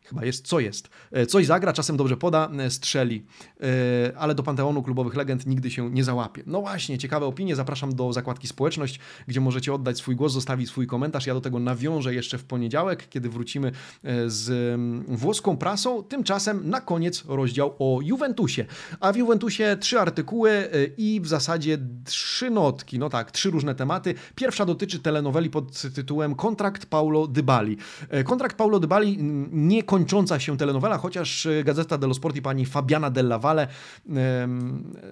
[0.05, 0.91] chyba jest co jest.
[1.13, 3.25] E, coś zagra, czasem dobrze poda, e, strzeli,
[3.61, 6.43] e, ale do panteonu klubowych legend nigdy się nie załapie.
[6.47, 7.57] No właśnie, ciekawe opinie.
[7.57, 11.27] Zapraszam do zakładki społeczność, gdzie możecie oddać swój głos, zostawić swój komentarz.
[11.27, 13.73] Ja do tego nawiążę jeszcze w poniedziałek, kiedy wrócimy
[14.27, 16.03] z włoską prasą.
[16.03, 18.65] Tymczasem na koniec rozdział o Juventusie.
[19.01, 22.99] A w Juventusie trzy artykuły i w zasadzie trzy notki.
[22.99, 24.15] No tak, trzy różne tematy.
[24.35, 27.77] Pierwsza dotyczy telenoweli pod tytułem Kontrakt Paulo Dybali.
[28.25, 29.19] Kontrakt Paulo Dybali
[29.53, 33.69] nie kończąca się telenowela, chociaż e, Gazeta dello Sport i pani Fabiana Della Valle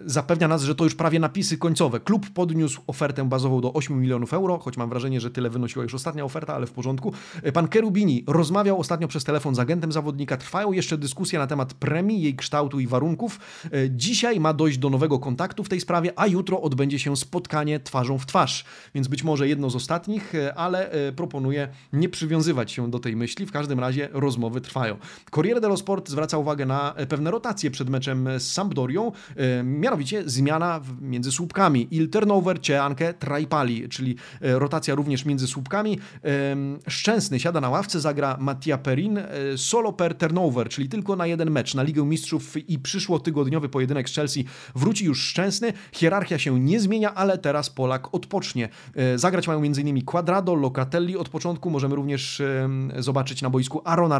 [0.06, 2.00] zapewnia nas, że to już prawie napisy końcowe.
[2.00, 5.94] Klub podniósł ofertę bazową do 8 milionów euro, choć mam wrażenie, że tyle wynosiła już
[5.94, 7.12] ostatnia oferta, ale w porządku.
[7.42, 10.36] E, pan Kerubini rozmawiał ostatnio przez telefon z agentem zawodnika.
[10.36, 13.40] Trwają jeszcze dyskusje na temat premii, jej kształtu i warunków.
[13.64, 17.80] E, dzisiaj ma dojść do nowego kontaktu w tej sprawie, a jutro odbędzie się spotkanie
[17.80, 18.64] twarzą w twarz.
[18.94, 23.46] Więc być może jedno z ostatnich, ale proponuję nie przywiązywać się do tej myśli.
[23.46, 24.96] W każdym razie rozmowy trwają trwają.
[25.30, 30.80] Corriere dello Sport zwraca uwagę na pewne rotacje przed meczem z Sampdorią, e, mianowicie zmiana
[31.00, 31.88] między słupkami.
[31.90, 35.98] Il turnover c'è anche tra i pali, czyli e, rotacja również między słupkami.
[36.24, 36.56] E,
[36.88, 39.20] Szczęsny siada na ławce, zagra Mattia Perin
[39.56, 41.74] solo per turnover, czyli tylko na jeden mecz.
[41.74, 45.72] Na Ligę Mistrzów i przyszłotygodniowy pojedynek z Chelsea wróci już Szczęsny.
[45.92, 48.68] Hierarchia się nie zmienia, ale teraz Polak odpocznie.
[49.16, 50.04] Zagrać mają m.in.
[50.04, 51.70] Quadrado, Locatelli od początku.
[51.70, 52.42] Możemy również
[52.98, 54.18] zobaczyć na boisku Arona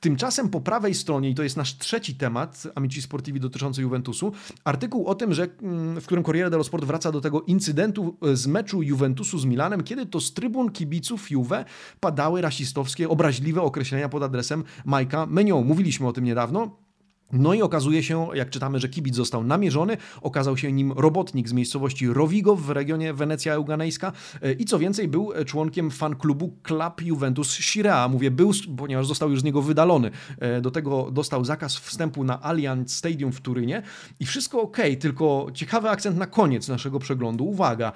[0.00, 4.32] Tymczasem po prawej stronie, i to jest nasz trzeci temat, Amici Sportivi dotyczący Juventusu,
[4.64, 8.36] artykuł o tym, że, mm, w którym Corriere dello Sport wraca do tego incydentu e,
[8.36, 11.64] z meczu Juventusu z Milanem, kiedy to z trybun kibiców Juve
[12.00, 15.66] padały rasistowskie, obraźliwe określenia pod adresem Majka Menion.
[15.66, 16.87] Mówiliśmy o tym niedawno.
[17.32, 21.52] No i okazuje się, jak czytamy, że kibic został namierzony, okazał się nim robotnik z
[21.52, 24.12] miejscowości Rovigo w regionie Wenecja Euganejska
[24.42, 28.08] e, i co więcej był członkiem fan klubu Club Juventus Shirea.
[28.08, 30.10] Mówię był, ponieważ został już z niego wydalony.
[30.38, 33.82] E, do tego dostał zakaz wstępu na Allianz Stadium w Turynie
[34.20, 37.44] i wszystko ok, tylko ciekawy akcent na koniec naszego przeglądu.
[37.44, 37.92] Uwaga,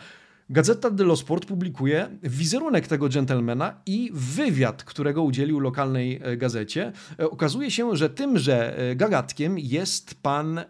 [0.53, 6.93] Gazeta dello Sport publikuje wizerunek tego gentlemana i wywiad, którego udzielił lokalnej e, gazecie.
[7.19, 10.61] E, okazuje się, że tymże e, gagatkiem jest pan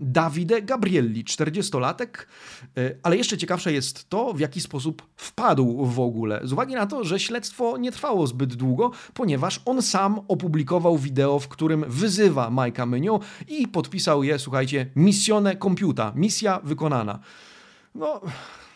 [0.00, 2.08] Davide Gabrielli, 40-latek,
[3.02, 6.40] ale jeszcze ciekawsze jest to, w jaki sposób wpadł w ogóle.
[6.44, 11.38] Z uwagi na to, że śledztwo nie trwało zbyt długo, ponieważ on sam opublikował wideo,
[11.38, 17.18] w którym wyzywa Majka Menu i podpisał je, słuchajcie, missione compiuta, misja wykonana.
[17.94, 18.20] No,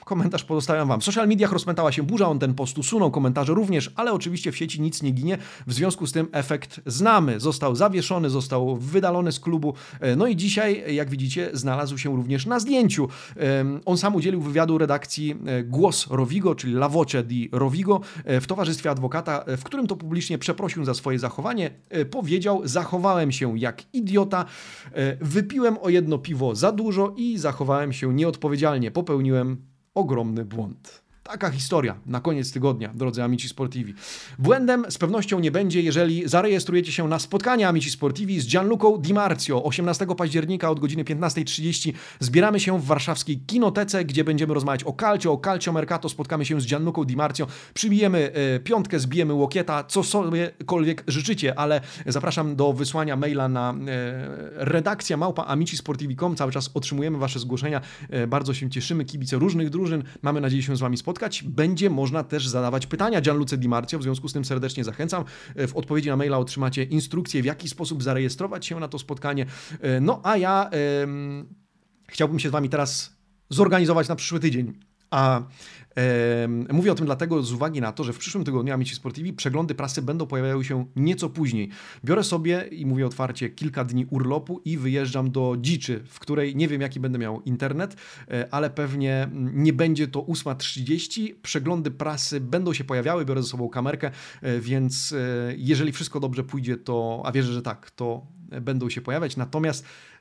[0.06, 1.00] komentarz pozostawiam Wam.
[1.00, 4.56] W social mediach rozpętała się burza, on ten post usunął, komentarze również, ale oczywiście w
[4.56, 5.38] sieci nic nie ginie.
[5.66, 7.40] W związku z tym efekt znamy.
[7.40, 9.74] Został zawieszony, został wydalony z klubu.
[10.00, 13.08] E, no i dzisiaj, jak widzicie, znalazł się również na zdjęciu.
[13.84, 18.46] On sam udzielił wywiadu redakcji e, Głos Rovigo, czyli La Voce di Rovigo, e, w
[18.46, 21.70] towarzystwie adwokata, w którym to publicznie przeprosił za swoje zachowanie.
[22.10, 24.44] Powiedział, zachowałem się jak idiota,
[25.20, 28.90] wypiłem o jedno piwo za dużo i zachowałem się nieodpowiedzialnie.
[28.90, 31.05] Popełniłem ogromny błąd.
[31.26, 33.94] Taka historia na koniec tygodnia, drodzy Amici Sportivi.
[34.38, 39.14] Błędem z pewnością nie będzie, jeżeli zarejestrujecie się na spotkanie Amici Sportivi z Gianluco Di
[39.14, 41.92] Marzio 18 października od godziny 15.30.
[42.20, 46.08] Zbieramy się w warszawskiej kinotece, gdzie będziemy rozmawiać o calcio, o calcio mercato.
[46.08, 51.80] Spotkamy się z Gianluco Di Marzio, przybijemy e, piątkę, zbijemy łokieta, co sobiekolwiek życzycie, ale
[52.06, 53.74] zapraszam do wysłania maila na e,
[54.52, 56.36] redakcja małpa amicisportivi.com.
[56.36, 57.80] Cały czas otrzymujemy Wasze zgłoszenia.
[58.10, 60.04] E, bardzo się cieszymy, kibice różnych drużyn.
[60.22, 61.42] Mamy nadzieję się z Wami spotkać spotkać.
[61.42, 65.24] Będzie można też zadawać pytania Gianluce Di Marzio, w związku z tym serdecznie zachęcam.
[65.56, 69.46] W odpowiedzi na maila otrzymacie instrukcję, w jaki sposób zarejestrować się na to spotkanie.
[70.00, 70.70] No a ja
[72.08, 73.16] chciałbym się z Wami teraz
[73.50, 74.72] zorganizować na przyszły tydzień.
[75.10, 75.42] A
[76.72, 79.74] Mówię o tym dlatego z uwagi na to, że w przyszłym tygodniu Amici Sportivi przeglądy
[79.74, 81.68] prasy będą pojawiały się nieco później.
[82.04, 86.68] Biorę sobie i mówię otwarcie kilka dni urlopu i wyjeżdżam do Dziczy, w której nie
[86.68, 87.96] wiem jaki będę miał internet,
[88.30, 91.34] e, ale pewnie nie będzie to 8.30.
[91.42, 94.10] Przeglądy prasy będą się pojawiały, biorę ze sobą kamerkę,
[94.42, 98.26] e, więc e, jeżeli wszystko dobrze pójdzie, to, a wierzę, że tak, to
[98.60, 99.36] będą się pojawiać.
[99.36, 100.15] Natomiast E,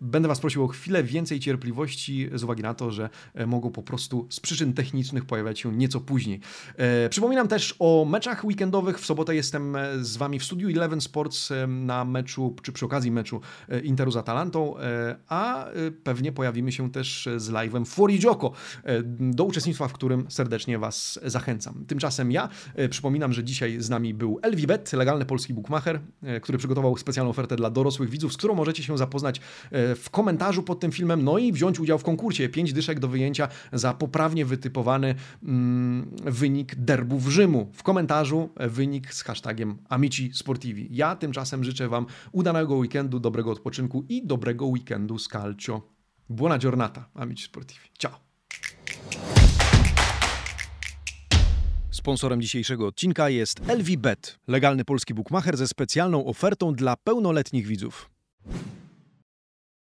[0.00, 3.82] będę Was prosił o chwilę więcej cierpliwości z uwagi na to, że e, mogą po
[3.82, 6.40] prostu z przyczyn technicznych pojawiać się nieco później.
[6.76, 9.00] E, przypominam też o meczach weekendowych.
[9.00, 13.40] W sobotę jestem z Wami w studiu Eleven Sports na meczu, czy przy okazji meczu
[13.82, 14.74] Interu z Atalantą,
[15.28, 15.66] a
[16.04, 18.52] pewnie pojawimy się też z live'em Fuori Gioco,
[19.08, 21.84] do uczestnictwa w którym serdecznie Was zachęcam.
[21.86, 22.48] Tymczasem ja
[22.90, 26.00] przypominam, że dzisiaj z nami był Elwibet, legalny polski bookmacher,
[26.42, 29.57] który przygotował specjalną ofertę dla dorosłych widzów, z którą możecie się zapoznać E,
[29.96, 32.48] w komentarzu pod tym filmem, no i wziąć udział w konkursie.
[32.48, 37.70] Pięć dyszek do wyjęcia za poprawnie wytypowany mm, wynik derbów Rzymu.
[37.72, 40.88] W komentarzu wynik z hashtagiem Amici Sportivi.
[40.90, 45.82] Ja tymczasem życzę Wam udanego weekendu, dobrego odpoczynku i dobrego weekendu z Calcio.
[46.28, 47.88] Buona giornata, Amici Sportivi.
[47.98, 48.28] Ciao!
[51.90, 58.10] Sponsorem dzisiejszego odcinka jest LVBet, legalny polski bookmacher ze specjalną ofertą dla pełnoletnich widzów.